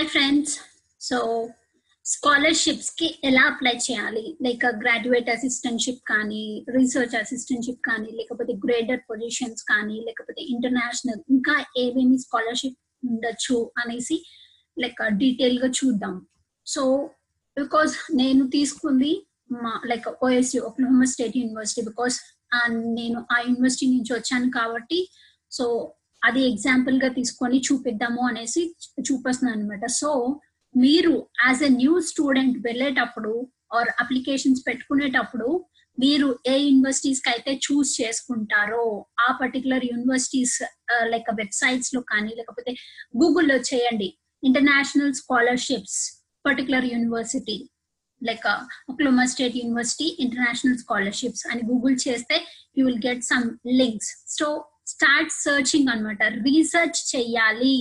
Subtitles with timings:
[0.00, 0.52] Hi friends
[1.00, 1.16] so
[2.04, 6.44] స్కాలర్షిప్స్కి ఎలా apply చేయాలి like graduate assistantship కానీ
[6.76, 14.16] రీసెర్చ్ అసిస్టెంట్షిప్ కానీ లేకపోతే గ్రేడర్ పొజిషన్స్ కానీ లేకపోతే ఇంటర్నేషనల్ ఇంకా ఏమేమి స్కాలర్షిప్ ఉండొచ్చు అనేసి
[14.76, 16.16] లైక్ డీటెయిల్గా చూద్దాం
[16.66, 16.84] సో
[17.56, 19.12] బికాస్ నేను తీసుకుంది
[19.56, 22.18] మా like OSU Oklahoma state university because
[23.00, 25.00] నేను ఆ యూనివర్సిటీ నుంచి వచ్చాను కాబట్టి
[25.52, 25.66] సో
[26.24, 28.62] అది ఎగ్జాంపుల్గా తీసుకొని చూపిద్దాము అనేసి
[29.00, 30.38] చూపిస్తున్నాను అనమాట సో
[30.76, 35.48] మీరు యాజ్ ఎ న్యూ స్టూడెంట్ వెళ్ళేటప్పుడు ఆర్ అప్లికేషన్స్ పెట్టుకునేటప్పుడు
[35.98, 40.62] మీరు ఏ యూనివర్సిటీస్కి అయితే చూస్ చేసుకుంటారో ఆ పర్టికులర్ యూనివర్సిటీస్
[41.04, 42.72] లైక్ వెబ్సైట్స్లో కానీ లేకపోతే
[43.22, 44.08] గూగుల్లో చేయండి.
[44.42, 45.98] International scholarships
[46.44, 47.56] particular university
[48.22, 48.46] like
[48.90, 54.46] Oklahoma state university international scholarships అని గూగుల్ చేస్తే you will get some links so
[54.90, 57.76] start searching అనమాట రీసెర్చ్ చెయ్యాలి.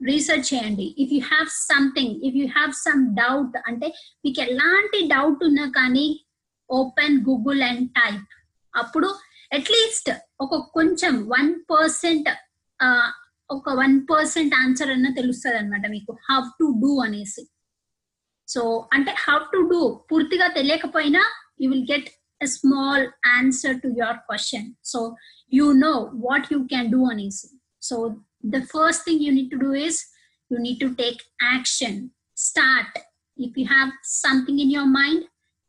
[0.00, 0.86] రీసెర్చ్ చేయండి.
[1.02, 3.88] If you have something if you have some doubt అంటే
[4.24, 6.06] మీకు ఎలాంటి డౌట్ ఉన్నా కానీ
[6.70, 8.28] ఓపెన్ గూగుల్ అండ్ టైప్
[8.74, 9.08] అప్పుడు
[9.58, 10.10] అట్లీస్ట్
[10.44, 12.28] ఒక కొంచెం వన్ పర్సెంట్
[13.50, 16.12] ఒక వన్ పర్సెంట్ ఆన్సర్ అన్న తెలుస్తుంది అనమాట మీకు.
[16.28, 17.42] హౌ టు డూ అనేసి.
[18.48, 18.60] సో
[18.94, 21.22] అంటే హౌ టు డూ పూర్తిగా తెలియకపోయినా
[21.62, 22.08] you will get
[22.41, 23.05] a small
[23.37, 24.99] answer to your question so
[25.53, 25.93] you know
[26.27, 27.49] what you can do అనేసి
[27.89, 27.97] so
[28.53, 29.97] the first thing you need to do is
[30.51, 31.19] you need to take
[31.51, 31.93] action
[32.37, 32.89] start
[33.37, 35.21] if you have something in your mind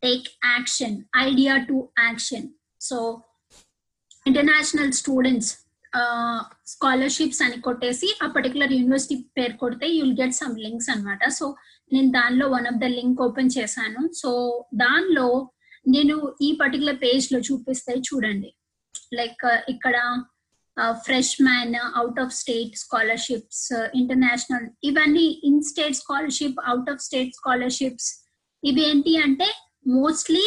[0.02, 0.26] take
[0.56, 0.92] action
[1.26, 1.76] idea to
[2.08, 2.42] action
[2.80, 2.96] so
[4.26, 5.50] international students
[6.70, 11.46] scholarships అని కొట్టేసి ఆ particular university పేరు కొడితే you'll get some links అనమాట so
[11.90, 14.30] నేను దానిలో one of the link open చేశాను so
[14.82, 15.26] దానిలో
[15.89, 18.49] నేను ఈ పర్టికులర్ పేజ్లో చూపిస్తే చూడండి.
[19.13, 19.95] లైక్ uh, ఇక్కడ
[21.41, 28.09] freshman out of state scholarships international ఇవన్నీ in state scholarship out of state scholarships
[28.63, 29.47] ఇవి ఏంటి అంటే
[29.95, 30.45] mostly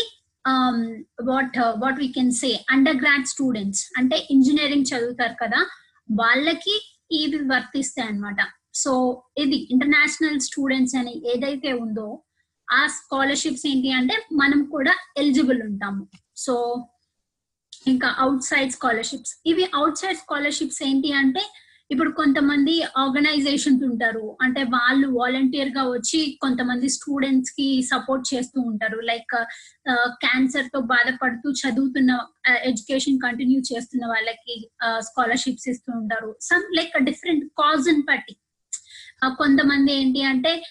[1.24, 2.50] what what we can say
[3.02, 5.60] undergrad students అంటే ఇంజనీరింగ్ చదువుతారు కదా
[6.08, 6.76] వాళ్ళకి
[7.20, 8.40] ఇవి వర్తిస్తాయి అనమాట
[8.74, 8.92] సో
[9.38, 12.08] ఇది ఇంటర్నేషనల్ స్టూడెంట్స్ అని ఏదైతే ఉందో
[12.78, 16.04] ఆ స్కాలర్షిప్స్ ఏంటి అంటే మనం కూడా ఎలిజిబుల్ ఉంటాము.
[16.44, 16.54] సో
[17.92, 21.42] ఇంకా అవుట్ సైడ్ స్కాలర్షిప్స్ ఇవి అవుట్ సైడ్ స్కాలర్షిప్స్ ఏంటి అంటే
[21.90, 24.26] ఇప్పుడు కొంతమంది ఆర్గనైజేషన్స్ ఉంటారు.
[24.44, 28.98] అంటే వాళ్ళు వాలంటీర్గా వచ్చి కొంతమంది స్టూడెంట్స్కి సపోర్ట్ చేస్తూ ఉంటారు.
[29.10, 29.34] లైక్
[30.24, 32.12] క్యాన్సర్తో బాధపడుతూ చదువుతున్న
[32.70, 34.56] ఎడ్యుకేషన్ కంటిన్యూ చేస్తున్న వాళ్ళకి
[35.08, 36.30] స్కాలర్షిప్స్ ఇస్తూ ఉంటారు.
[36.50, 38.36] సమ్ లైక్ డిఫరెంట్ కాజ్ అని బట్టి
[39.30, 40.62] కొంతమంది ఏంటి అంటే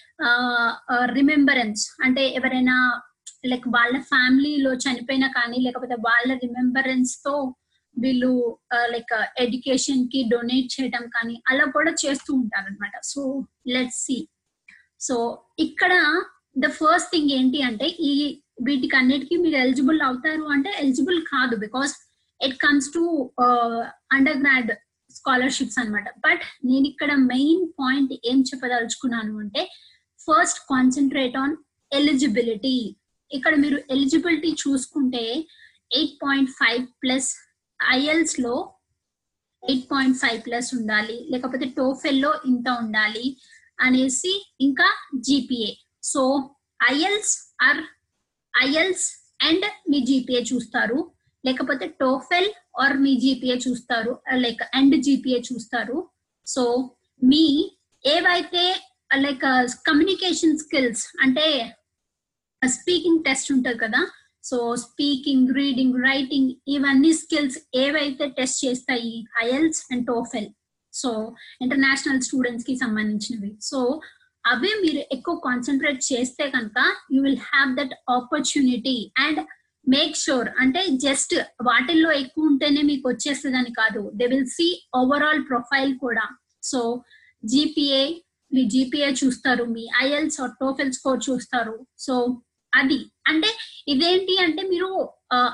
[1.14, 3.02] రిమెంబరెన్స్ అంటే ఎవరైనా
[3.46, 7.54] లైక్ వాళ్ళ ఫ్యామిలీలో చనిపోయినా కానీ లేకపోతే వాళ్ళ రిమెంబరెన్స్తో
[7.98, 14.28] వీళ్ళు లైక్ ఎడ్యుకేషన్కి డొనేట్ చేయడం కానీ అలా కూడా చేస్తూ ఉంటారు అనమాట సో లెట్ సి
[15.00, 15.92] సో ఇక్కడ
[16.58, 21.56] ద ఫస్ట్ థింగ్ ఏంటి అంటే ఈ వీటికి అన్నిటికీ మీరు ఎలిజిబుల్ అవుతారు అంటే ఎలిజిబుల్ కాదు.
[21.56, 21.94] Because
[22.44, 23.32] it comes to
[24.38, 24.72] undergrad
[25.22, 29.62] scholarships అనమాట బట్ నేను ఇక్కడ మెయిన్ పాయింట్ ఏం చెప్పదలుచుకున్నాను అంటే
[30.20, 31.54] ఫస్ట్ కాన్సన్ట్రేట్ ఆన్
[31.92, 32.76] ఎలిజిబిలిటీ
[33.30, 35.24] ఇక్కడ మీరు ఎలిజిబిలిటీ చూసుకుంటే
[35.90, 37.30] ఎయిట్ పాయింట్ ఫైవ్ ప్లస్
[37.80, 38.54] ఐఎల్స్లో
[39.62, 41.16] ఎయిట్ పాయింట్ ఫైవ్ ప్లస్ ఉండాలి.
[41.32, 43.26] లేకపోతే టోఫెల్లో ఇంత ఉండాలి
[43.80, 44.88] అనేసి ఇంకా
[45.26, 45.72] GPA
[46.02, 46.22] so
[46.80, 47.80] IELTS or
[48.54, 49.06] IELTS
[49.42, 50.98] and me GPA చూస్తారు.
[51.44, 52.48] లేకపోతే టోఫెల్
[52.82, 54.12] ఆర్ మీ జీపీఏ చూస్తారు
[54.44, 55.98] లైక్ అండ్ జీపీఏ చూస్తారు.
[56.46, 56.64] సో
[57.22, 57.44] మీ
[58.04, 58.64] ఏవైతే
[59.24, 59.44] లైక్
[59.88, 61.46] కమ్యూనికేషన్ స్కిల్స్ అంటే
[62.62, 64.00] స్పీకింగ్ టెస్ట్ ఉంటుంది కదా
[64.44, 69.12] సో స్పీకింగ్ రీడింగ్ రైటింగ్ ఇవన్నీ స్కిల్స్ ఏవైతే టెస్ట్ చేస్తాయి
[69.44, 70.48] IELTS and TOEFL
[70.92, 71.10] so
[71.64, 73.50] international స్టూడెంట్స్కి సంబంధించినవి.
[73.70, 73.78] సో
[74.44, 76.78] అవి మీరు ఎక్కువ కాన్సన్ట్రేట్ చేస్తే కనుక
[77.14, 79.40] you will have that opportunity and
[79.86, 81.34] make sure అంటే జస్ట్
[81.68, 84.02] వాటిల్లో ఎక్కువ ఉంటేనే మీకు వచ్చేస్తుందని కాదు.
[84.18, 84.66] They will see
[85.00, 86.26] overall profile కూడా.
[86.62, 86.80] సో
[87.44, 88.04] జీపీఏ
[88.50, 91.86] మీ జీపీఏ చూస్తారు మీ ఐఎల్స్ టోఫెల్ స్కోర్ చూస్తారు.
[91.98, 92.14] సో
[92.72, 93.00] అది.
[93.28, 93.50] అంటే
[93.88, 94.90] ఇదేంటి అంటే మీరు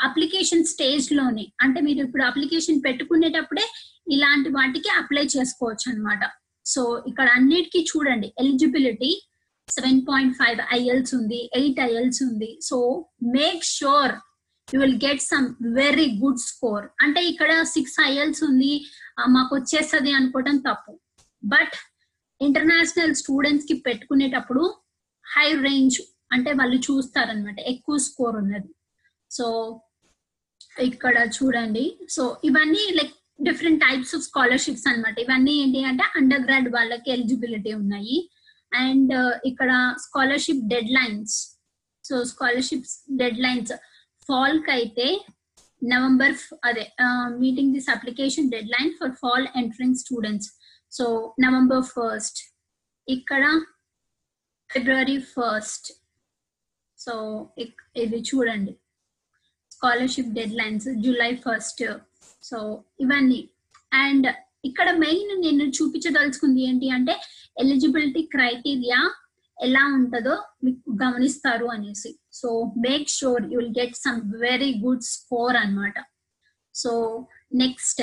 [0.09, 3.65] అప్లికేషన్ స్టేజ్లోనే అంటే మీరు ఇప్పుడు అప్లికేషన్ పెట్టుకునేటప్పుడే
[4.13, 6.23] ఇలాంటి వాటికి అప్లై చేసుకోవచ్చు అనమాట
[6.67, 9.11] సో ఇక్కడ అన్నిటికీ చూడండి eligibility
[9.77, 12.51] seven point five IELTS ఉంది ఎయిట్ ఐఎల్స్ ఉంది.
[12.69, 12.79] So
[13.37, 14.15] make sure
[14.69, 15.47] you will get some
[15.81, 18.73] very good score అంటే ఇక్కడ సిక్స్ ఐఎల్స్ ఉంది
[19.37, 20.93] మాకు వచ్చేస్తుంది అనుకోవటం తప్పు.
[21.43, 21.77] బట్
[22.41, 24.65] ఇంటర్నేషనల్ స్టూడెంట్స్కి పెట్టుకునేటప్పుడు
[25.35, 25.99] హై రేంజ్
[26.35, 28.71] అంటే వాళ్ళు చూస్తారనమాట ఎక్కువ స్కోర్ ఉన్నది.
[29.31, 29.47] సో
[30.89, 31.85] ఇక్కడ చూడండి.
[32.17, 33.15] సో ఇవన్నీ like
[33.49, 38.19] different types of scholarships అనమాట ఇవన్నీ ఏంటి అంటే అండర్ గ్రాడ్ వాళ్ళకి ఎలిజిబిలిటీ ఉన్నాయి.
[38.73, 39.13] అండ్
[39.45, 41.35] ఇక్కడ scholarship deadlines
[42.05, 42.87] so scholarship
[43.41, 43.73] deadlines
[44.29, 45.07] ఫాల్కి అయితే
[45.83, 46.85] నవంబర్ అదే
[47.39, 50.49] meeting this application deadline for fall entering students
[50.93, 51.05] so
[51.41, 52.41] November first
[53.09, 53.45] ఇక్కడ
[54.71, 55.89] ఫిబ్రవరి ఫస్ట్
[56.99, 57.15] సో
[57.97, 58.73] ఇది చూడండి
[59.73, 61.83] scholarship deadlines July first
[62.45, 62.59] so
[63.01, 63.41] ఇవన్నీ
[63.99, 64.29] అండ్
[64.65, 67.15] ఇక్కడ మెయిన్ నేను చూపించదలుచుకుంది ఏంటి అంటే
[67.63, 69.01] ఎలిజిబిలిటీ క్రైటీరియా
[69.59, 70.35] ఎలా ఉంటుందో
[70.65, 72.11] మీకు గమనిస్తారు అనేసి.
[72.33, 72.49] So
[72.87, 75.95] make sure you will get some very good score అనమాట
[76.75, 76.93] సో
[77.63, 78.03] నెక్స్ట్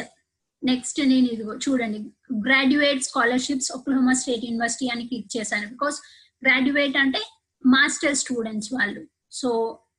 [0.63, 1.99] నెక్స్ట్ నేను ఇదిగో చూడండి.
[2.45, 5.67] Graduate scholarships Oklahoma state university అని క్లిక్ చేశాను.
[5.73, 5.97] బికాస్
[6.45, 7.21] గ్రాడ్యుయేట్ అంటే
[7.65, 9.01] మాస్టర్ స్టూడెంట్స్ వాళ్ళు.
[9.31, 9.49] So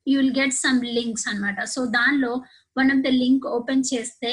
[0.09, 2.33] you will get some links అనమాట సో దానిలో
[2.79, 4.31] one of the link open చేస్తే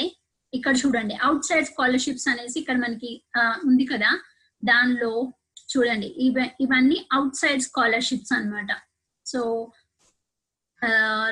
[0.57, 3.11] ఇక్కడ చూడండి అవుట్ సైడ్ స్కాలర్షిప్స్ అనేసి ఇక్కడ మనకి
[3.69, 4.11] ఉంది కదా?
[4.63, 5.11] దానిలో
[5.73, 8.71] చూడండి ఇవ ఇవన్నీ అవుట్ సైడ్ స్కాలర్షిప్స్ అనమాట
[9.25, 9.41] so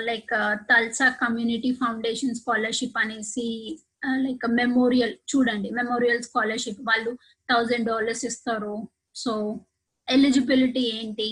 [0.07, 0.31] like
[0.69, 3.47] Tulsa community foundation scholarship అనేసి
[4.25, 7.11] లైక్ మెమోరియల్ చూడండి మెమోరియల్ స్కాలర్షిప్ వాళ్ళు
[7.49, 8.75] థౌజండ్ డాలర్స్ ఇస్తారు.
[9.15, 9.31] సో
[10.07, 11.29] ఎలిజిబిలిటీ ఏంటి?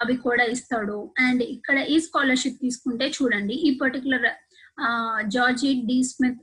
[0.00, 0.98] అవి కూడా ఇస్తాడు.
[1.26, 4.26] అండ్ ఇక్కడ ఈ స్కాలర్షిప్ తీసుకుంటే చూడండి ఈ particular
[5.34, 6.42] George D Smith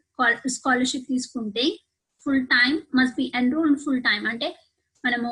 [0.56, 1.66] scholarship తీసుకుంటే
[2.26, 4.48] full time must be enrolled full time అంటే
[5.04, 5.32] మనము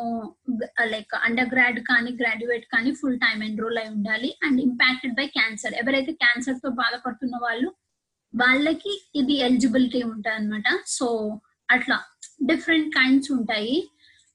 [0.93, 4.29] లైక్ అండర్ గ్రాడ్ కానీ గ్రాడ్యుయేట్ కానీ ఫుల్ టైం ఎన్రోల్ అయి ఉండాలి.
[4.43, 7.69] అండ్ ఇంపాక్టెడ్ బై క్యాన్సర్ ఎవరైతే క్యాన్సర్తో బాధపడుతున్న వాళ్ళు
[8.33, 11.07] వాళ్ళకి ఇది ఎలిజిబిలిటీ ఉంటాయి అనమాట సో
[11.69, 11.97] అట్లా
[12.51, 13.75] డిఫరెంట్ కైండ్స్ ఉంటాయి.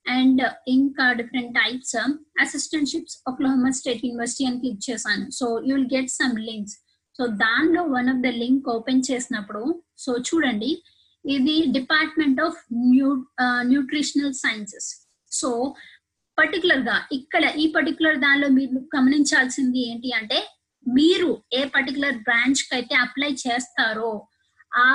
[0.06, 1.96] అండ్ ఇంకా different types
[2.44, 5.24] assistantships Oklahoma state university అని క్లిక్ చేశాను.
[5.30, 6.76] So you will get some links
[7.18, 9.62] so దానిలో one of the link open చేసినప్పుడు
[9.98, 10.70] సో చూడండి
[11.24, 13.08] ఇది department of new
[13.64, 14.88] nutritional sciences
[15.32, 15.50] so
[16.38, 20.38] పర్టికులర్గా ఇక్కడ ఈ పర్టికులర్ దానిలో మీరు గమనించాల్సింది ఏంటి అంటే
[20.86, 24.12] మీరు ఏ పర్టికులర్ బ్రాంచ్కి అయితే అప్లై చేస్తారో
[24.78, 24.86] ఆ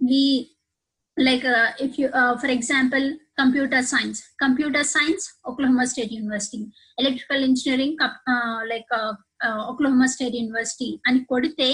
[0.00, 0.24] మీ
[1.16, 1.46] like
[1.84, 2.06] if you
[2.42, 3.06] for example
[3.40, 6.60] computer science computer science Oklahoma state university
[6.98, 8.00] electrical engineering
[8.68, 8.94] like
[9.70, 11.68] Oklahoma state university అని కొడితే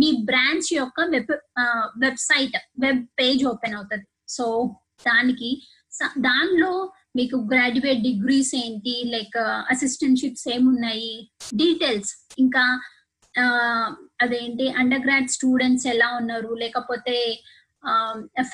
[0.00, 1.32] మీ బ్రాంచ్ యొక్క web
[2.04, 4.06] website web page open అవుతుంది.
[4.36, 4.46] సో
[5.08, 5.50] దానికి
[6.28, 6.72] దానిలో
[7.18, 9.38] మీకు గ్రాడ్యుయేట్ డిగ్రీస్ ఏంటి లైక్
[9.72, 11.14] అసిస్టెంట్షిప్స్ ఏమున్నాయి
[11.62, 12.12] డీటెయిల్స్
[12.42, 12.64] ఇంకా
[14.24, 17.16] అదేంటి అండర్ గ్రాడ్ స్టూడెంట్స్ ఎలా ఉన్నారు లేకపోతే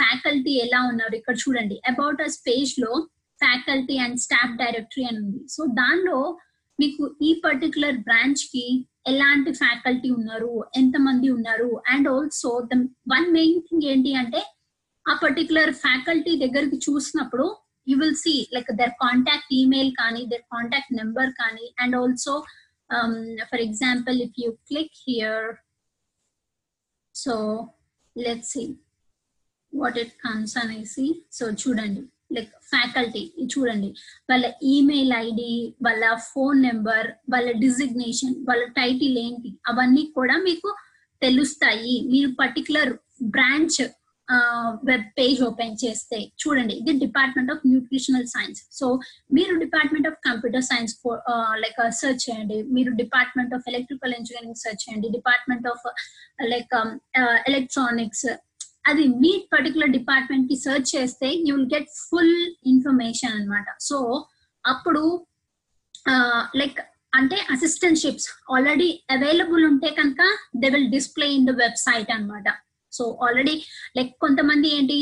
[0.00, 1.76] ఫ్యాకల్టీ ఎలా ఉన్నారు ఇక్కడ చూడండి.
[1.92, 2.92] అబౌట్ అస్ పేజ్లో
[3.40, 5.40] ఫ్యాకల్టీ అండ్ స్టాఫ్ డైరెక్టరీ అని ఉంది.
[5.54, 6.18] సో దానిలో
[6.78, 8.64] మీకు ఈ పర్టికులర్ బ్రాంచ్కి
[9.10, 10.52] ఎలాంటి ఫ్యాకల్టీ ఉన్నారు?
[10.76, 11.70] ఎంత మంది ఉన్నారు?
[11.92, 12.76] And also the
[13.14, 14.40] one main thing ఏంటి అంటే
[15.06, 17.46] ఆ పర్టికులర్ ఫ్యాకల్టీ దగ్గరికి చూసినప్పుడు
[17.88, 22.34] you will see like their contact email కానీ దర్ కాంటాక్ట్ నెంబర్ కానీ and also
[23.50, 25.46] for example if you click here
[27.14, 27.34] so
[28.16, 28.64] let's see
[29.72, 31.06] what it comes అనేసి
[31.38, 32.02] so చూడండి.
[32.34, 33.90] Like faculty చూడండి.
[34.30, 34.44] వాళ్ళ
[34.74, 35.52] ఈమెయిల్ ఐడి
[35.86, 40.70] వాళ్ళ phone number వాళ్ళ designation వాళ్ళ title ఏంటి అవన్నీ కూడా మీకు
[41.26, 41.94] తెలుస్తాయి.
[42.14, 42.92] మీరు particular
[43.36, 43.78] branch
[44.88, 46.74] web page open చేస్తే చూడండి.
[46.80, 48.86] ఇది department of nutritional science so
[49.36, 50.94] మీరు department of computer science
[51.64, 52.56] like search చేయండి.
[52.76, 55.10] మీరు department of electrical engineering search చేయండి.
[55.18, 55.86] డిపార్ట్మెంట్ ఆఫ్
[56.52, 56.74] లైక్
[57.50, 58.26] ఎలక్ట్రానిక్స్
[58.88, 63.98] అది మీ పర్టికులర్ డిపార్ట్మెంట్కి సర్చ్ చేస్తే you will get full information అనమాట సో
[64.64, 65.26] అప్పుడు
[66.56, 66.78] లైక్
[67.14, 70.22] అంటే అసిస్టెంట్షిప్స్ ఆల్రెడీ అవైలబుల్ ఉంటే కనుక
[70.56, 72.48] they will display in the website అనమాట
[72.92, 73.54] సో ఆల్రెడీ
[73.96, 74.98] లైక్ కొంతమంది ఏంటి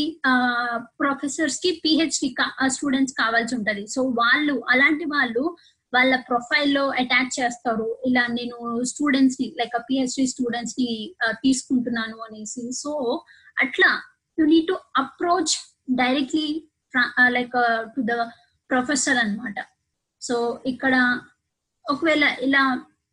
[1.00, 2.34] ప్రొఫెసర్స్కి పిహెచ్డి
[2.68, 3.86] స్టూడెంట్స్ కావాల్సి ఉంటది.
[3.86, 5.56] సో వాళ్ళు అలాంటి వాళ్ళు
[5.96, 7.88] వాళ్ళ ప్రొఫైల్లో అటాచ్ చేస్తారు.
[8.08, 8.58] ఇలా నేను
[8.92, 10.88] స్టూడెంట్స్ని లైక్ పిహెచ్డి స్టూడెంట్స్ని
[11.44, 12.64] తీసుకుంటున్నాను అనేసి.
[12.82, 12.92] సో
[13.64, 13.90] అట్లా
[14.38, 15.54] you need to approach
[16.02, 16.48] directly
[17.36, 17.56] like
[17.94, 18.14] to the
[18.70, 19.58] professor అనమాట
[20.22, 20.36] సో
[20.72, 20.94] ఇక్కడ
[21.86, 22.62] ఒకవేళ ఇలా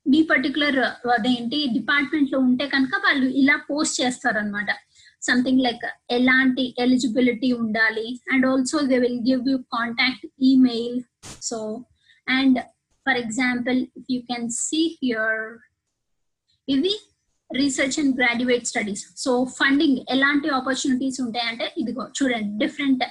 [0.06, 0.78] మీ పర్టికులర్
[1.16, 4.72] అదేంటి డిపార్ట్మెంట్లో ఉంటే కనుక వాళ్ళు ఇలా పోస్ట్ చేస్తారనమాట
[5.28, 5.84] సంథింగ్ లైక్
[6.18, 8.08] ఎలాంటి ఎలిజిబిలిటీ ఉండాలి?
[8.32, 10.98] And also they will give you contact email
[11.50, 11.58] so
[12.28, 12.60] and
[13.06, 15.42] for example if you can see here
[16.68, 16.94] ఇది
[17.50, 23.04] research and graduate studies so funding ఎలాంటి ఆపర్చునిటీస్ ఉంటాయంటే ఇదిగో చూడండి డిఫరెంట్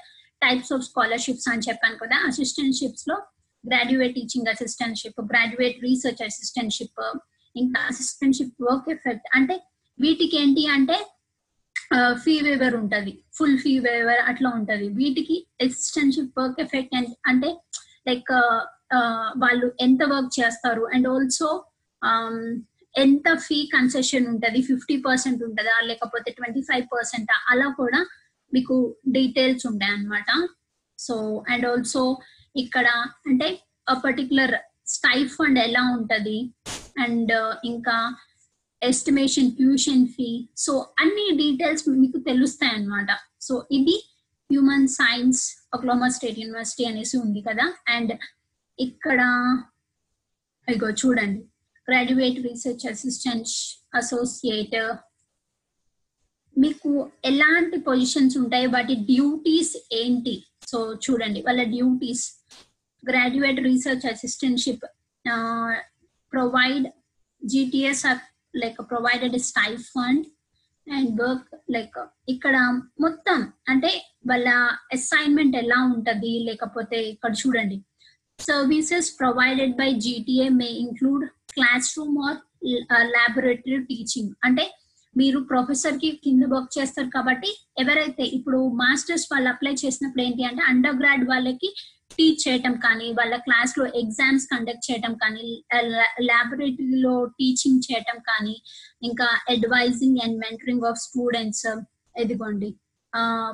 [0.42, 3.16] టైప్స్ ఆఫ్ స్కాలర్షిప్స్ అని చెప్పాను కదా అసిస్టెంట్షిప్స్లో
[3.64, 7.02] graduate teaching assistantship graduate research assistantship
[7.54, 9.56] ఇంకా assistantship work effect అంటే
[9.98, 10.96] వీటికి ఏంటి అంటే
[12.22, 14.86] ఫీ వేవర్ ఉంటది ఫుల్ ఫీ వేవర్ అట్లా ఉంటది.
[14.90, 16.94] వీటికి అసిస్టెంట్షిప్ వర్క్ ఎఫెక్ట్
[17.30, 17.48] అంటే
[18.08, 18.30] లైక్
[19.42, 20.84] వాళ్ళు ఎంత వర్క్ చేస్తారు?
[20.94, 21.48] అండ్ ఆల్సో
[22.02, 22.38] um,
[22.94, 24.60] ఎంత ఫీ కన్సెషన్ ఉంటది?
[24.70, 25.74] ఫిఫ్టీ పర్సెంట్ ఉంటుందా?
[25.90, 28.00] లేకపోతే ట్వంటీ ఫైవ్ పర్సెంట్ అలా కూడా
[28.52, 28.76] మీకు
[29.16, 30.30] డీటెయిల్స్ ఉంటాయి అన్నమాట.
[30.98, 31.16] సో
[31.52, 32.02] అండ్ ఆల్సో
[32.56, 32.86] ఇక్కడ
[33.30, 33.48] అంటే
[34.06, 34.54] పర్టికులర్
[34.94, 36.38] స్టైఫ్ ఫండ్ ఎలా ఉంటది?
[37.04, 37.96] అండ్ uh, ఇంకా
[38.82, 43.10] ఎస్టిమేషన్ ట్యూషన్ ఫీ సో అన్ని డీటెయిల్స్ మీకు తెలుస్తాయి అనమాట
[43.46, 43.96] సో ఇది
[44.50, 45.42] human science
[45.74, 47.66] Oklahoma state university అనేసి ఉంది కదా?
[47.94, 48.12] అండ్
[48.86, 49.20] ఇక్కడ
[50.68, 51.40] ఇగో చూడండి.
[51.88, 53.52] గ్రాడ్యుయేట్ రీసెర్చ్ అసిస్టెంట్
[54.00, 54.76] అసోసియేట్
[56.56, 56.90] మీకు
[57.24, 58.66] ఎలాంటి పొజిషన్స్ ఉంటాయి?
[58.76, 60.34] వాటి డ్యూటీస్ ఏంటి?
[60.70, 61.40] సో చూడండి.
[61.46, 62.24] వాళ్ళ duties
[63.02, 64.84] graduate research assistantship
[66.32, 66.86] provide
[67.42, 68.04] GTs
[68.62, 69.36] like provided
[69.94, 70.26] stipend
[70.86, 72.56] and work like ఇక్కడ
[73.04, 73.90] మొత్తం అంటే
[74.30, 74.48] వాళ్ళ
[74.96, 76.32] అసైన్మెంట్ ఎలా ఉంటది?
[76.48, 77.78] లేకపోతే ఇక్కడ చూడండి.
[78.44, 81.24] Services provided by GTA may include
[81.98, 82.38] classroom or
[83.10, 84.64] laboratory teaching అంటే
[85.16, 90.98] మీరు ప్రొఫెసర్కి కింద వర్క్ చేస్తారు కాబట్టి ఎవరైతే ఇప్పుడు మాస్టర్స్ వాళ్ళు అప్లై చేసినప్పుడు ఏంటి అంటే అండర్
[91.00, 91.70] గ్రాడ్ వాళ్ళకి
[92.16, 95.46] టీచ్ చేయటం కానీ వాళ్ళ క్లాస్లో ఎగ్జామ్స్ కండక్ట్ చేయటం కానీ
[96.22, 98.56] ల్యాబొరేటరీలో టీచింగ్ చేయటం కానీ
[99.02, 101.66] ఇంకా advising and mentoring of students
[102.16, 102.70] ఎదిగోండి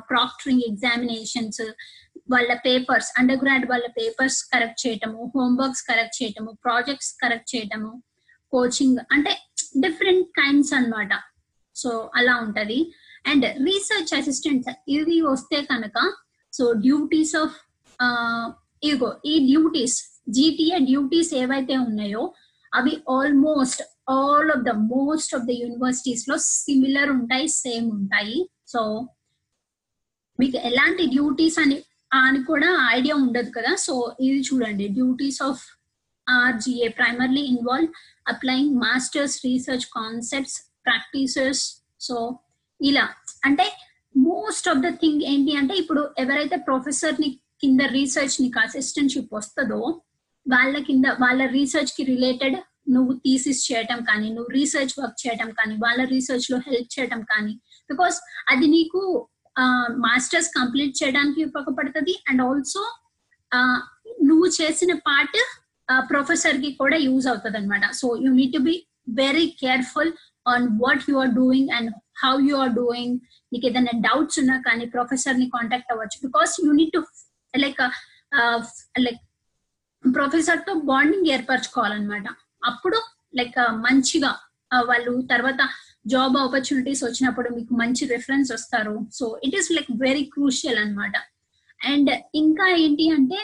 [0.08, 1.62] proctoring examinations
[2.30, 7.92] వాళ్ళ పేపర్స్ అండర్ గ్రాడ్ వాళ్ళ పేపర్స్ కరెక్ట్ చేయటము హోంవర్క్స్ కరెక్ట్ చేయటము ప్రాజెక్ట్స్ కరెక్ట్ చేయటము
[8.52, 9.32] కోచింగ్ అంటే
[9.84, 11.12] డిఫరెంట్ కైండ్స్ అన్నమాట.
[11.76, 12.78] సో అలా ఉంటది.
[13.30, 15.98] అండ్ రీసెర్చ్ అసిస్టెంట్ ఇది వస్తే కనుక
[16.52, 17.56] సో డ్యూటీస్ ఆఫ్
[18.90, 19.96] ఇగో ఈ డ్యూటీస్
[20.28, 22.22] జీటీఏ డ్యూటీస్ ఏవైతే ఉన్నాయో
[22.72, 23.82] అవి almost
[24.14, 28.38] all of the most of the యూనివర్సిటీస్లో similar ఉంటాయి సేమ్ ఉంటాయి.
[28.72, 28.80] సో
[30.38, 31.76] మీకు ఎలాంటి డ్యూటీస్ అని
[32.12, 33.74] అని కూడా ఐడియా ఉండదు కదా.
[33.74, 34.88] సో ఇది చూడండి.
[34.88, 35.62] Duties of
[36.28, 37.90] RGA primarily involve
[38.28, 41.62] applying masters research concepts practices
[42.00, 42.16] so
[42.80, 43.08] ఇలా.
[43.44, 43.66] అంటే
[44.16, 49.80] మోస్ట్ ఆఫ్ ద థింగ్ ఏంటి అంటే ఇప్పుడు ఎవరైతే ప్రొఫెసర్ని కింద రీసెర్చ్ నీకు అసిస్టెంట్షిప్ వస్తుందో
[50.46, 52.56] వాళ్ళ కింద వాళ్ళ రీసెర్చ్కి రిలేటెడ్
[52.88, 57.54] నువ్వు థీసిస్ చేయటం కానీ నువ్వు రీసెర్చ్ వర్క్ చేయటం కానీ వాళ్ళ రీసెర్చ్లో హెల్ప్ చేయటం కానీ.
[57.90, 59.00] బికాస్ అది నీకు
[60.06, 62.14] మాస్టర్స్ కంప్లీట్ చేయడానికి ఉపయోగపడుతుంది.
[62.28, 62.82] అండ్ ఆల్సో
[64.28, 65.38] నువ్వు చేసిన పార్ట్
[66.12, 68.74] ప్రొఫెసర్కి కూడా యూజ్ అవుతుంది అనమాట so you need to be
[69.22, 70.12] very careful
[70.52, 71.90] on what you are doing and
[72.24, 73.14] how you are doing.
[73.52, 76.18] నీకు ఏదైనా డౌట్స్ ఉన్నా కానీ ప్రొఫెసర్ని కాంటాక్ట్ అవ్వచ్చు.
[76.26, 77.02] Because you need to
[77.54, 77.82] like
[79.06, 79.20] like
[80.04, 82.26] ప్రొఫెసర్తో bonding ఏర్పరచుకోవాలన్నమాట.
[82.70, 82.98] అప్పుడు
[83.38, 84.32] లైక్ మంచిగా
[84.90, 85.60] వాళ్ళు తర్వాత
[86.12, 88.96] జాబ్ ఆపర్చునిటీస్ వచ్చినప్పుడు మీకు మంచి రిఫరెన్స్ వస్తారు.
[89.18, 91.16] So it is like very crucial అనమాట
[91.80, 92.10] అండ్
[92.42, 93.40] ఇంకా ఏంటి అంటే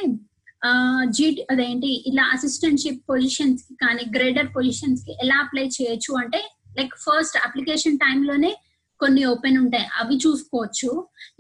[1.16, 6.40] జీటీ అదేంటి ఇలా అసిస్టెంట్షిప్ పొజిషన్స్కి కానీ గ్రేడర్ పొజిషన్స్కి ఎలా అప్లై చేయొచ్చు అంటే
[6.78, 8.52] లైక్ ఫస్ట్ అప్లికేషన్ టైంలోనే
[9.00, 9.86] కొన్ని ఓపెన్ ఉంటాయి.
[10.00, 10.90] అవి చూసుకోవచ్చు.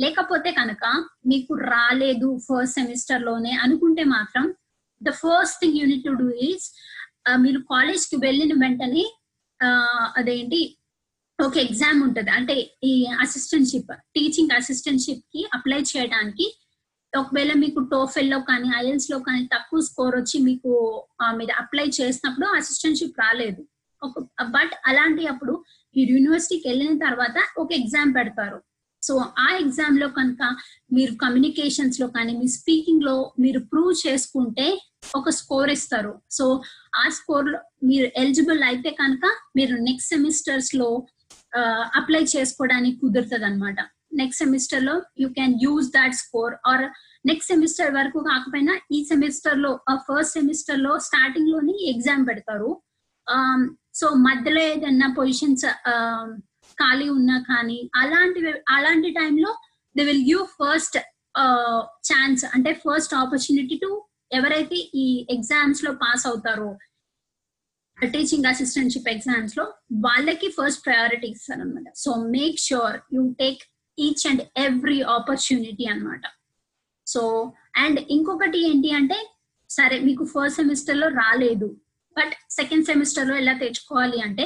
[0.02, 0.84] లేకపోతే కనుక
[1.30, 4.46] మీకు రాలేదు ఫస్ట్ సెమిస్టర్లోనే అనుకుంటే మాత్రం
[5.00, 6.66] the first thing you need to do is
[7.44, 9.04] మీరు కాలేజ్కి వెళ్ళిన వెంటనే
[10.20, 10.60] అదేంటి
[11.44, 12.30] ఒక ఎగ్జామ్ ఉంటుంది.
[12.30, 16.46] అంటే ఈ అసిస్టెంట్షిప్ టీచింగ్ అసిస్టెంట్షిప్కి అప్లై చేయడానికి
[17.12, 20.72] ఒకవేళ మీకు టోఫెల్లో కానీ ఐఎల్స్లో కానీ తక్కువ స్కోర్ వచ్చి మీకు
[21.36, 23.62] మీరు అప్లై చేసినప్పుడు అసిస్టెంట్షిప్ రాలేదు.
[24.56, 25.54] బట్ అలాంటి అప్పుడు
[25.96, 28.58] మీరు యూనివర్సిటీకి వెళ్ళిన తర్వాత ఒక ఎగ్జామ్ పెడతారు.
[29.02, 30.42] సో ఆ ఎగ్జామ్లో కనుక
[30.92, 34.66] మీరు కమ్యూనికేషన్స్లో కానీ మీ స్పీకింగ్లో మీరు ప్రూవ్ చేసుకుంటే
[35.16, 36.12] ఒక స్కోర్ ఇస్తారు.
[36.30, 36.44] సో
[36.96, 39.24] ఆ స్కోర్లో మీరు ఎలిజిబుల్ అయితే కనుక
[39.56, 40.88] మీరు నెక్స్ట్ సెమిస్టర్స్లో
[41.94, 43.76] అప్లై చేసుకోవడానికి కుదురుతుంది అనమాట
[44.20, 46.84] నెక్స్ట్ సెమిస్టర్లో you can use that score or
[47.26, 52.70] next semester వరకు కాకపోయినా ఈ సెమిస్టర్లో ఫస్ట్ సెమిస్టర్లో స్టార్టింగ్లోని ఎగ్జామ్ పెడతారు.
[53.94, 55.64] సో మధ్యలో ఏదన్నా పొజిషన్స్
[56.78, 59.50] ఖాళీ ఉన్నా కానీ అలాంటి అలాంటి టైంలో
[59.96, 60.98] they will give first
[62.10, 63.90] chance అంటే ఫస్ట్ ఆపర్చునిటీ టు
[64.32, 66.70] ఎవరైతే ఈ ఎగ్జామ్స్లో పాస్ అవుతారో
[68.06, 69.64] టీచింగ్ అసిస్టెంట్షిప్ ఎగ్జామ్స్లో
[70.04, 73.62] వాళ్ళకి ఫస్ట్ ప్రయారిటీ ఇస్తారు అనమాట so make sure you take
[73.98, 76.24] each and every opportunity అనమాట
[77.06, 77.22] సో
[77.76, 79.18] అండ్ ఇంకొకటి ఏంటి అంటే
[79.70, 81.68] సరే మీకు ఫస్ట్ సెమిస్టర్లో రాలేదు
[82.16, 84.44] బట్ సెకండ్ సెమిస్టర్లో ఎలా తెచ్చుకోవాలి అంటే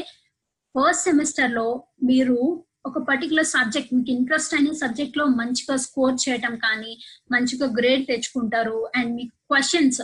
[0.75, 1.67] ఫస్ట్ సెమిస్టర్లో
[2.03, 2.39] మీరు
[2.87, 6.93] ఒక పర్టికులర్ సబ్జెక్ట్ మీకు ఇంట్రెస్ట్ అయిన సబ్జెక్ట్లో మంచిగా స్కోర్ చేయటం కానీ
[7.31, 10.01] మంచిగా గ్రేడ్ తెచ్చుకుంటారు అండ్ మీకు క్వశ్చన్స్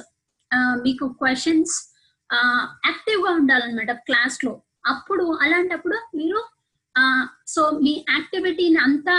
[0.84, 1.74] మీకు క్వశ్చన్స్
[2.86, 4.52] యాక్టివ్గా ఉండాలన్నమాట క్లాస్లో.
[4.86, 6.40] అప్పుడు అలాంటప్పుడు మీరు
[7.48, 9.16] సో మీ యాక్టివిటీని అంతా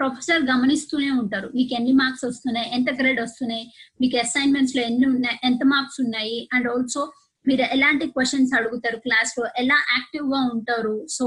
[0.00, 1.48] ప్రొఫెసర్ గమనిస్తూనే ఉంటారు.
[1.54, 3.64] మీకు ఎన్ని మార్క్స్ వస్తున్నాయి ఎంత గ్రేడ్ వస్తున్నాయి
[4.00, 7.02] మీకు అసైన్మెంట్స్లో ఎన్ని ఉన్నాయి ఎంత మార్క్స్ ఉన్నాయి అండ్ ఆల్సో
[7.46, 11.26] మీరు ఎలాంటి క్వశ్చన్స్ అడుగుతారు క్లాస్లో ఎలా యాక్టివ్గా ఉంటారు సో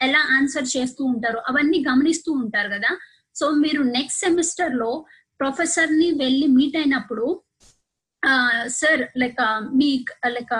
[0.00, 2.90] ఎలా ఆన్సర్ చేస్తూ ఉంటారు అవన్నీ గమనిస్తూ ఉంటారు కదా.
[3.34, 4.90] సో మీరు నెక్స్ట్ సెమిస్టర్లో
[5.40, 7.26] ప్రొఫెసర్ని వెళ్ళి మీట్ అయినప్పుడు
[8.78, 9.40] sir like
[9.80, 9.88] me
[10.36, 10.54] like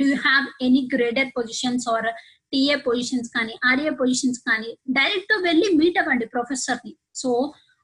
[0.00, 2.08] do you have any grader positions or
[2.52, 6.92] TA positions కానీ ఆర్ఏ పొజిషన్స్ కానీ డైరెక్ట్ వెళ్ళి మీట్ అవ్వండి ప్రొఫెసర్ని.
[7.20, 7.30] సో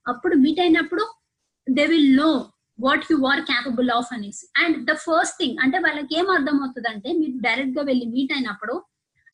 [0.07, 1.05] అప్పుడు మీట్ అయినప్పుడు
[1.67, 2.31] they will know
[2.79, 4.45] what you are capable of అనేసి.
[4.63, 8.75] అండ్ ద ఫస్ట్ థింగ్ అంటే వాళ్ళకి ఏం అర్థం అవుతుంది అంటే మీరు డైరెక్ట్గా వెళ్ళి మీట్ అయినప్పుడు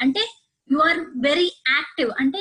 [0.01, 0.23] అంటే
[0.71, 2.41] యు ఆర్ వెరీ యాక్టివ్ అంటే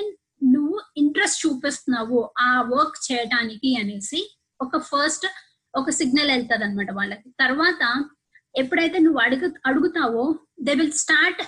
[0.53, 4.20] నువ్వు ఇంట్రెస్ట్ చూపిస్తున్నావు ఆ వర్క్ చేయడానికి అనేసి
[4.60, 5.25] ఒక ఫస్ట్
[5.73, 7.27] ఒక సిగ్నల్ వెళ్తుంది అనమాట వాళ్ళకి.
[7.43, 7.81] తర్వాత
[8.55, 10.23] ఎప్పుడైతే నువ్వు అడుగు అడుగుతావో
[10.67, 11.41] దే విల్ స్టార్ట్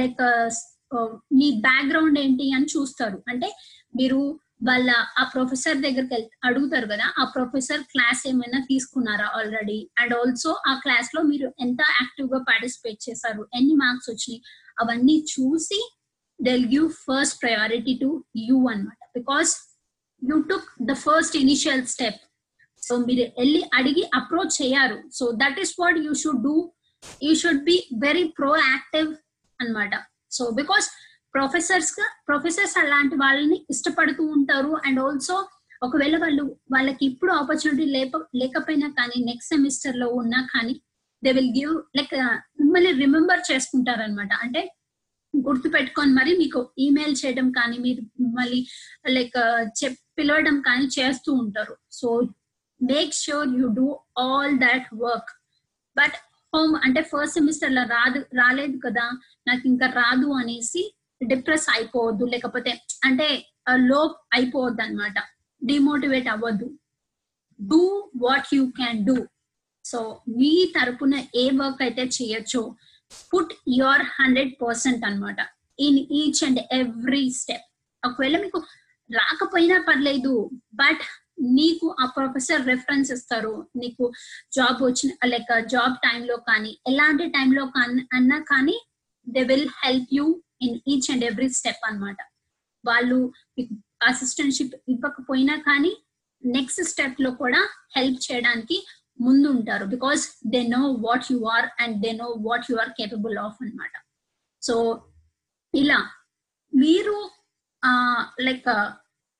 [0.00, 0.22] లైక్
[1.40, 3.18] నీ బ్యాక్గ్రౌండ్ ఏంటి అని చూస్తారు.
[3.30, 3.48] అంటే
[4.00, 4.18] మీరు
[4.68, 10.50] వాళ్ళ ఆ ప్రొఫెసర్ దగ్గరికి వెళ్తే అడుగుతారు కదా ఆ ప్రొఫెసర్ క్లాస్ ఏమైనా తీసుకున్నారా ఆల్రెడీ అండ్ ఆల్సో
[10.70, 13.42] ఆ క్లాస్లో మీరు ఎంత యాక్టివ్గా పార్టిసిపేట్ చేశారు?
[13.54, 14.42] ఎన్ని మార్క్స్ వచ్చినాయి?
[14.82, 15.80] అవన్నీ చూసి
[16.40, 18.10] they'll give first priority to
[18.48, 19.52] you అనమాట because
[20.22, 22.20] you took the first initial step
[22.82, 24.98] so మీరు వెళ్ళి అడిగి approach చేయారు.
[25.18, 26.56] So that is what you should do
[27.26, 28.24] you should be very
[28.72, 29.10] proactive
[29.60, 29.94] అనమాట
[30.36, 30.86] సో బికాస్
[31.34, 31.92] ప్రొఫెసర్స్
[32.28, 34.72] ప్రొఫెసర్స్ అలాంటి వాళ్ళని ఇష్టపడుతూ ఉంటారు.
[34.86, 35.36] And also
[35.86, 40.74] ఒకవేళ వాళ్ళు వాళ్ళకి ఇప్పుడు ఆపర్చునిటీ లేక లేకపోయినా కానీ నెక్స్ట్ సెమిస్టర్లో ఉన్నా కానీ
[41.22, 42.14] దే విల్ గివ్ లైక్
[42.60, 44.62] మిమ్మల్ని రిమెంబర్ చేసుకుంటారు అనమాట అంటే
[45.34, 48.02] గుర్తు పెట్టుకొని మరి మీకు ఈమెయిల్ చేయడం కానీ మీరు
[48.38, 48.60] మళ్ళీ
[49.16, 51.74] లైక్ uh, చెప్ పిలవడం కానీ చేస్తూ ఉంటారు.
[51.92, 52.08] So
[52.90, 53.86] make sure you do
[54.24, 55.30] all that work
[55.96, 56.16] but
[56.52, 59.04] home అంటే ఫస్ట్ సెమిస్టర్లో రాదు రాలేదు కదా.
[59.48, 60.82] నాకు ఇంకా రాదు అనేసి
[61.20, 62.24] డిప్రెస్ అయిపోవద్దు.
[62.24, 62.72] లేకపోతే
[63.04, 63.28] అంటే
[63.90, 64.00] లో
[64.36, 65.18] అయిపోవద్దు అనమాట
[65.62, 66.68] డిమోటివేట్ అవ్వద్దు.
[67.60, 67.82] Do
[68.24, 69.16] what you can do
[69.84, 69.98] so
[70.38, 72.62] మీ తరపున ఏ వర్క్ అయితే చేయొచ్చో
[73.32, 75.40] పుట్ యువర్ హండ్రెడ్ పర్సెంట్ అనమాట
[75.78, 77.66] in each and every step
[78.02, 78.58] ఒకవేళ మీకు
[79.10, 80.34] రాకపోయినా పర్లేదు
[80.74, 81.02] బట్
[81.56, 84.04] నీకు ఆ ప్రొఫెసర్ రెఫరెన్స్ ఇస్తారు నీకు
[84.52, 88.76] జాబ్ వచ్చిన లైక్ జాబ్ టైంలో కానీ ఎలాంటి టైంలో కానీ అన్నా కానీ
[89.26, 90.26] they will help you
[90.62, 92.18] in each and every step అనమాట
[92.84, 93.18] వాళ్ళు
[93.56, 93.74] మీకు
[94.06, 95.92] అసిస్టెంట్షిప్ ఇవ్వకపోయినా కానీ
[96.42, 97.60] నెక్స్ట్ స్టెప్లో కూడా
[97.96, 98.76] హెల్ప్ చేయడానికి
[99.20, 103.36] ముందు ఉంటారు because they know what you are and they know what you are capable
[103.38, 103.94] of అనమాట
[104.62, 104.74] సో
[105.74, 105.98] ఇలా
[106.72, 107.16] మీరు
[108.38, 108.68] లైక్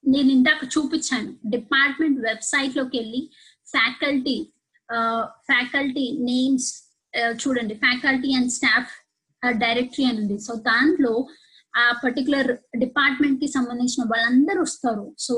[0.05, 1.31] నేను ఇందాక చూపించాను.
[1.55, 3.23] డిపార్ట్మెంట్ వెబ్సైట్లోకి వెళ్ళి
[3.75, 4.37] ఫ్యాకల్టీ
[5.51, 6.69] ఫ్యాకల్టీ నేమ్స్
[7.43, 7.75] చూడండి.
[7.85, 8.93] ఫ్యాకల్టీ అండ్ స్టాఫ్
[9.65, 10.37] డైరెక్టరీ అని ఉంది.
[10.47, 11.13] సో దాంట్లో
[11.83, 12.51] ఆ పర్టికులర్
[12.83, 15.05] డిపార్ట్మెంట్కి సంబంధించిన వాళ్ళందరూ వస్తారు.
[15.27, 15.35] సో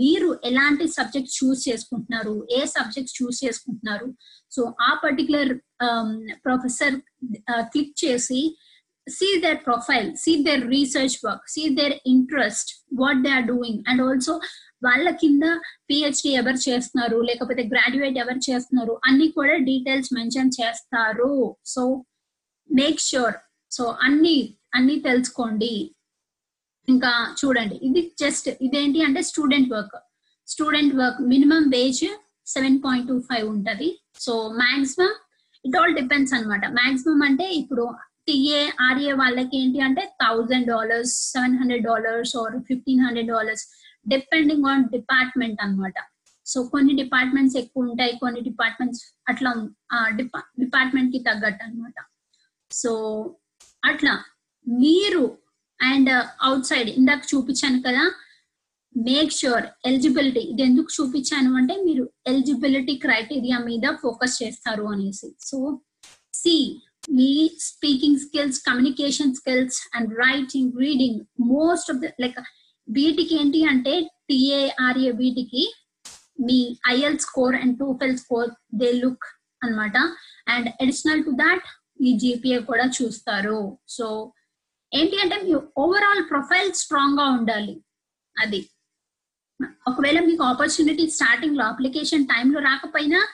[0.00, 2.34] మీరు ఎలాంటి సబ్జెక్ట్ చూస్ చేసుకుంటున్నారు?
[2.58, 4.08] ఏ సబ్జెక్ట్ చూస్ చేసుకుంటున్నారు?
[4.50, 5.52] సో ఆ పర్టికులర్
[6.46, 6.96] ప్రొఫెసర్
[7.72, 8.42] క్లిక్ చేసి
[9.06, 14.02] see their profile see their research work see their interest what they are doing and
[14.08, 14.34] also
[14.86, 15.44] వాళ్ళ కింద
[15.88, 21.32] పిహెచ్డి ఎవరు చేస్తున్నారు లేకపోతే గ్రాడ్యుయేట్ ఎవరు చేస్తున్నారు అన్ని కూడా డీటెయిల్స్ మెన్షన్ చేస్తారు.
[21.72, 21.82] సో
[22.70, 23.36] మేక్ ష్యూర్
[23.72, 24.36] సో అన్ని
[24.76, 25.74] అన్ని తెలుసుకోండి.
[26.88, 29.96] ఇంకా చూడండి ఇది జస్ట్ ఇదేంటి అంటే student work
[30.48, 32.04] student work minimum wage
[32.54, 33.88] seven point two five ఉంటది.
[34.24, 35.12] So maximum
[35.64, 37.84] it all depends అనమాట మాక్సిమం అంటే ఇప్పుడు
[38.28, 43.64] టిఏ ఆర్ఏ వాళ్ళకి ఏంటి అంటే thousand dollars seven hundred dollars or fifteen hundred dollars
[44.06, 45.98] depending on department అనమాట
[46.46, 49.50] సో కొన్ని departments ఎక్కువ ఉంటాయి కొన్ని డిపార్ట్మెంట్స్ అట్లా
[50.62, 51.98] డిపార్ట్మెంట్కి తగ్గట్టు అనమాట
[52.70, 52.92] సో
[53.82, 54.14] అట్లా.
[54.66, 55.22] మీరు
[55.80, 56.10] అండ్
[56.46, 58.04] అవుట్ సైడ్ ఇందాక చూపించాను కదా
[58.94, 65.28] మేక్ ష్యూర్ ఎలిజిబిలిటీ ఇది ఎందుకు చూపించాను అంటే మీరు ఎలిజిబిలిటీ క్రైటీరియా మీద ఫోకస్ చేస్తారు అనేసి.
[65.48, 65.56] So
[66.40, 66.54] see
[67.10, 72.38] me speaking skills communication skills and writing reading most of the like
[72.88, 75.74] వీటికి ఏంటి అంటే టిఏఆర్ఏ వీటికి
[76.40, 79.24] మీ IL score and TOEFL score they look
[79.64, 79.96] అనమాట
[80.48, 81.62] అండ్ అడిషనల్ టు దాట్
[82.00, 83.78] మీ జీపీఏ కూడా చూస్తారు.
[83.88, 84.32] సో
[84.94, 87.84] ఏంటి అంటే మీ ఓవరాల్ ప్రొఫైల్ స్ట్రాంగ్గా ఉండాలి.
[88.40, 88.70] అది.
[89.88, 93.28] ఒకవేళ మీకు ఆపర్చునిటీ స్టార్టింగ్లో అప్లికేషన్ టైంలో రాకపోయినా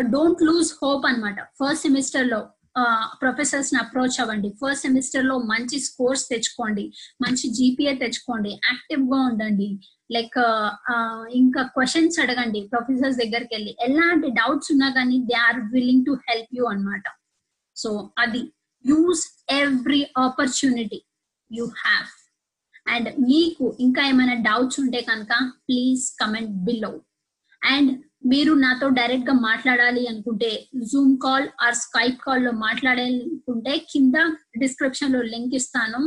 [0.00, 2.48] డోంట్ లూజ్ హోప్ అనమాట ఫస్ట్ సెమిస్టర్లో.
[3.22, 4.48] ప్రొఫెసర్స్ని అప్రోచ్ అవ్వండి.
[4.60, 6.84] ఫస్ట్ సెమిస్టర్లో మంచి స్కోర్స్ తెచ్చుకోండి.
[7.24, 8.52] మంచి జీపీఏ తెచ్చుకోండి.
[8.68, 9.70] యాక్టివ్గా ఉండండి.
[10.12, 10.38] లైక్
[11.40, 13.74] ఇంకా క్వశ్చన్స్ అడగండి ప్రొఫెసర్స్ దగ్గరికి వెళ్ళి.
[13.80, 17.04] ఎలాంటి డౌట్స్ ఉన్నా కానీ they are willing to help you అనమాట
[17.76, 18.42] సో అది
[18.84, 21.00] use every opportunity
[21.50, 22.08] you have
[22.94, 25.32] and మీకు ఇంకా ఏమైనా డౌట్స్ ఉంటే కనుక
[25.68, 26.92] ప్లీజ్ కమెంట్ బిలో
[27.62, 27.90] అండ్
[28.26, 34.14] మీరు నాతో డైరెక్ట్గా మాట్లాడాలి అనుకుంటే జూమ్ కాల్ ఆర్ స్కైప్ కాల్లో మాట్లాడాలనుకుంటే కింద
[34.58, 36.00] డిస్క్రిప్షన్లో లింక్ ఇస్తాను.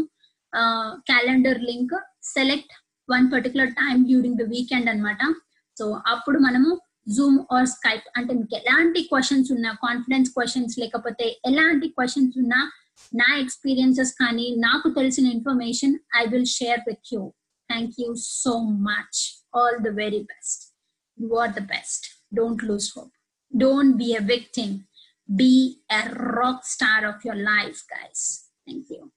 [1.06, 2.74] Calendar link select
[3.10, 5.22] one particular time during the weekend అనమాట
[5.78, 11.88] సో అప్పుడు మనము జూమ్ ఆర్ స్కైప్ అంటే మీకు ఎలాంటి క్వశ్చన్స్ ఉన్నా కాన్ఫిడెన్స్ క్వశ్చన్స్ లేకపోతే ఎలాంటి
[11.88, 12.60] క్వశ్చన్స్ ఉన్నా
[13.14, 17.22] నా ఎక్స్పీరియన్సెస్ కానీ నాకు తెలిసిన information I will share with you
[17.70, 18.14] thank you
[18.44, 18.54] so
[18.88, 19.20] much
[19.56, 20.73] all the very best
[21.18, 22.10] You are the best.
[22.34, 23.12] Don't lose hope.
[23.56, 24.88] Don't be a victim.
[25.34, 28.50] Be a rock star of your life, guys.
[28.66, 29.12] Thank you.